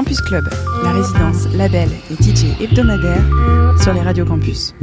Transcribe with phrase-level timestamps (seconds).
[0.00, 0.48] Campus Club,
[0.82, 3.22] la résidence, label et DJ hebdomadaire
[3.82, 4.74] sur les radios campus.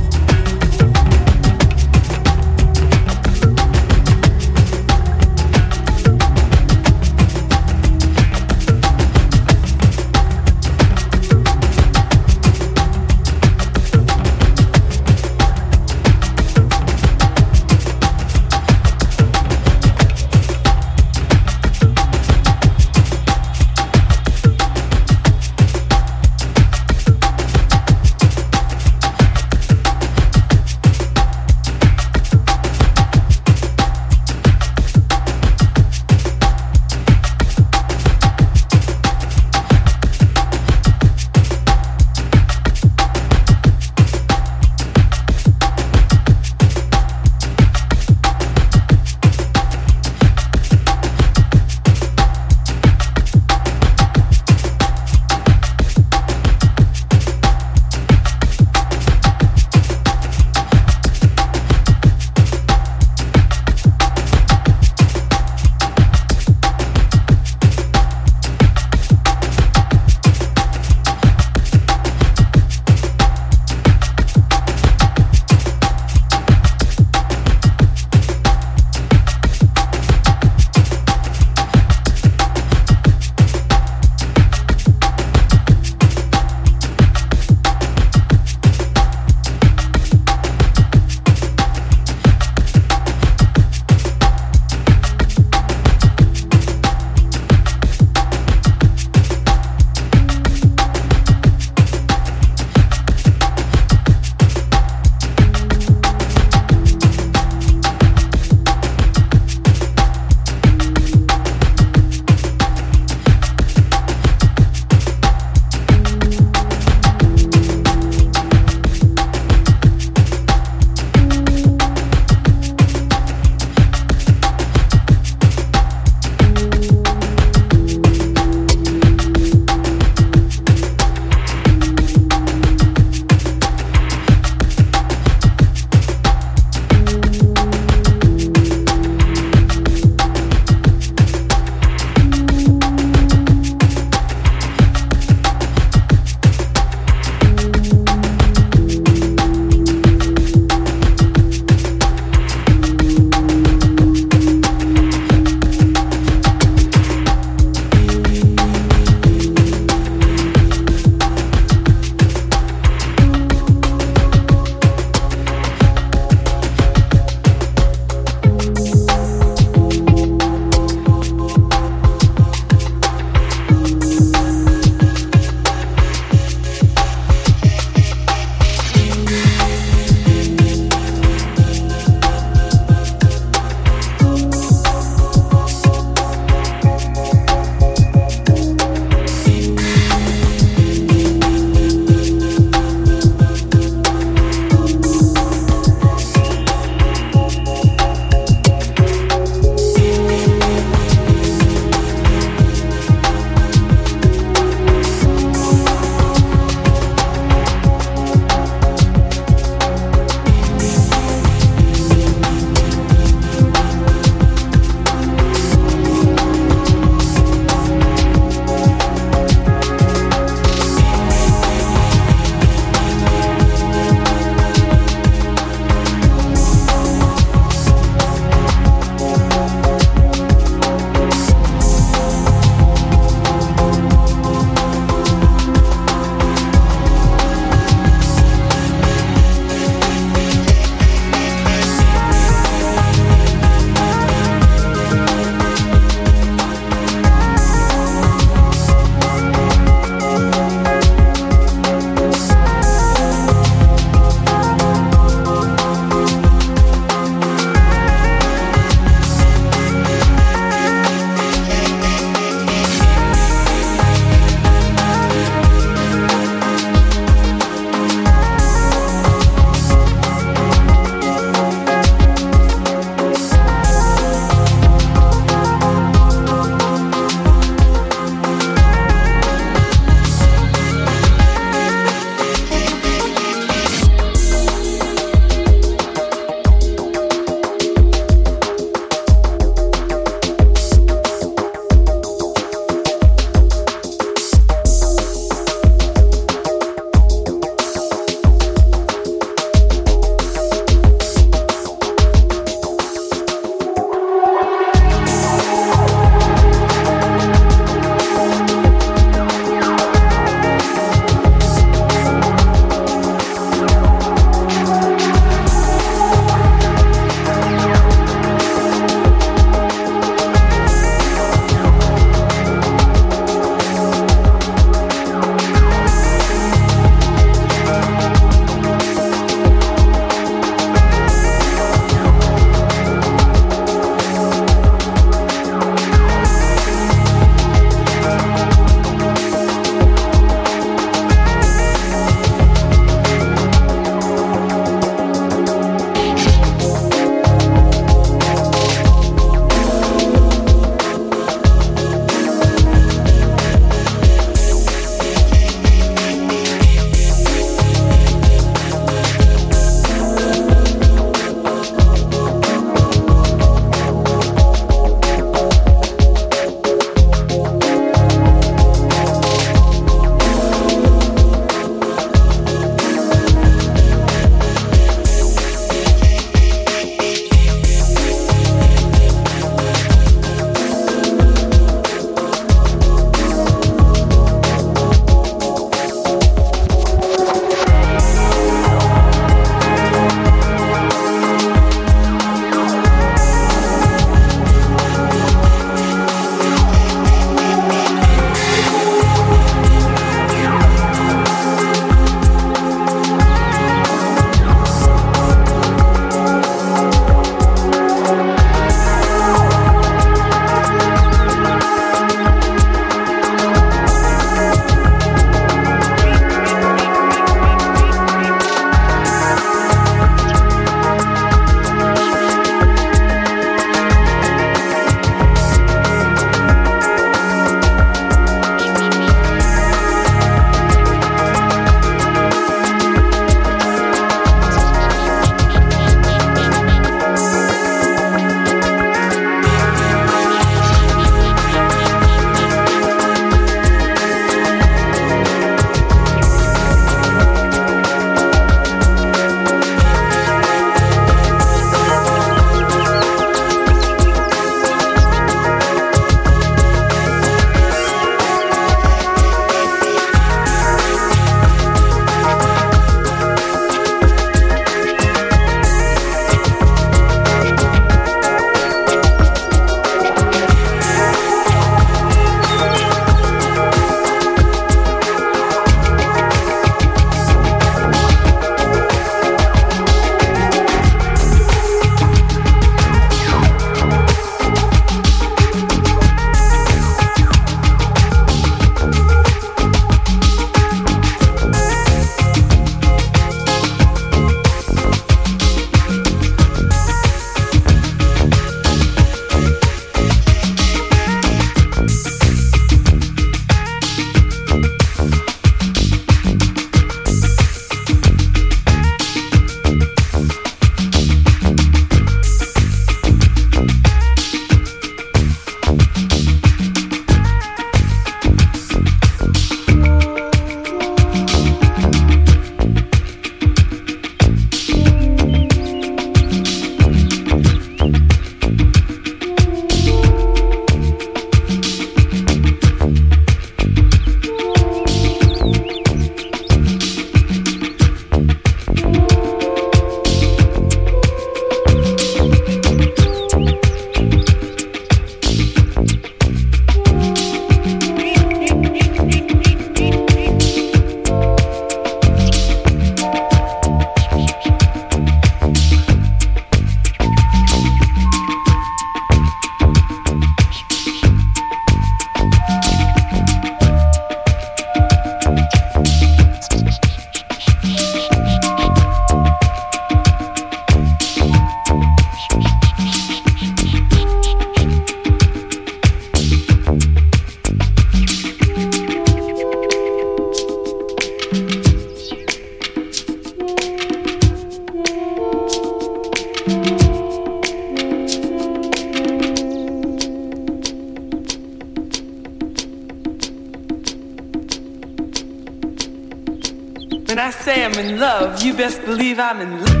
[598.31, 600.00] Love, you best believe I'm in love.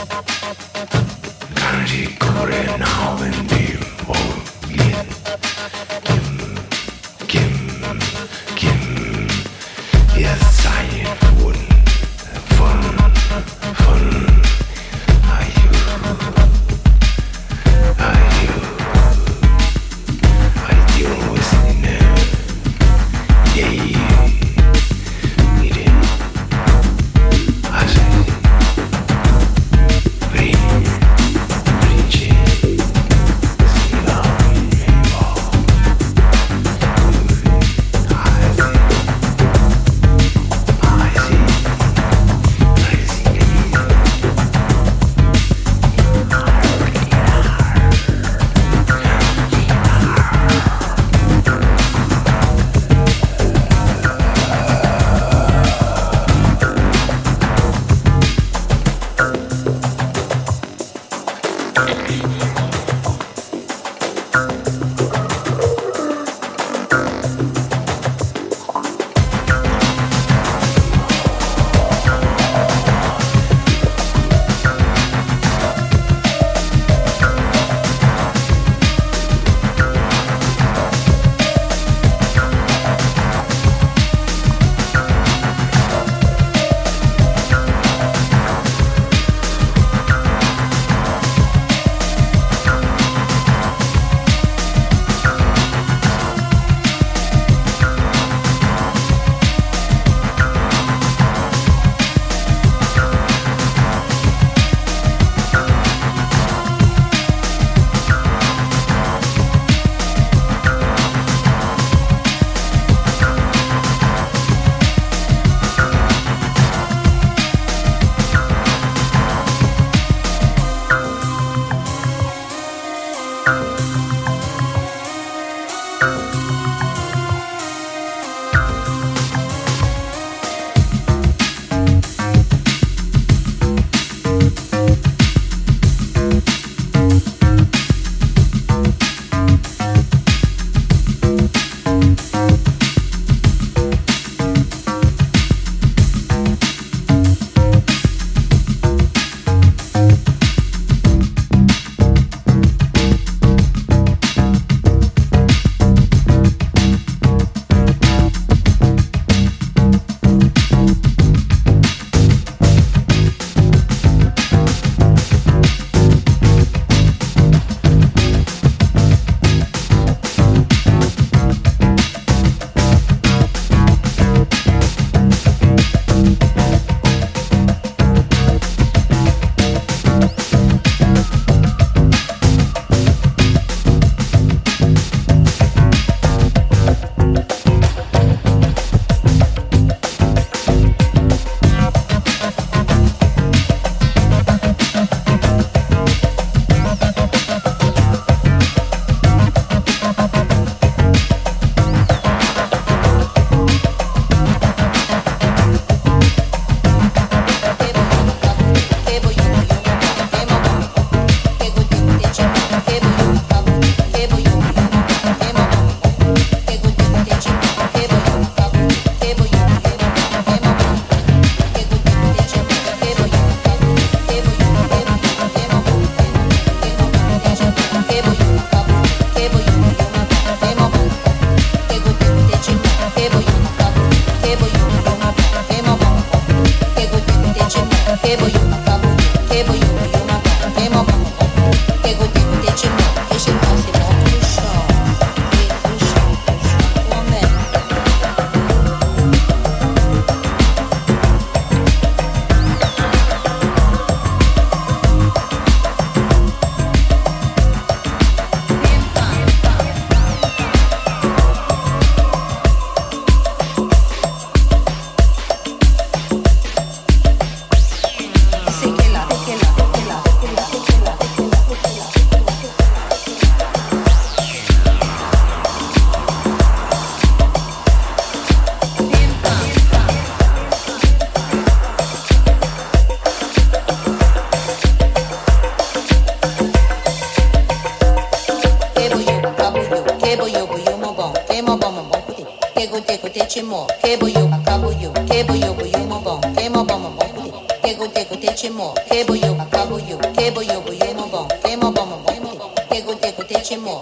[302.91, 304.01] Bon, que go te go te te mo,